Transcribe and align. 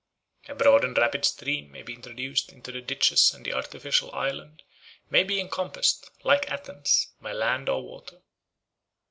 A 0.49 0.55
broad 0.55 0.83
and 0.83 0.97
rapid 0.97 1.25
stream 1.25 1.71
may 1.71 1.83
be 1.83 1.93
introduced 1.93 2.51
into 2.51 2.71
the 2.71 2.81
ditches 2.81 3.35
and 3.35 3.45
the 3.45 3.53
artificial 3.53 4.11
island 4.15 4.63
may 5.11 5.21
be 5.23 5.39
encompassed, 5.39 6.09
like 6.23 6.49
Athens, 6.49 7.09
2 7.19 7.23
by 7.25 7.33
land 7.33 7.69
or 7.69 7.83
water." 7.83 8.23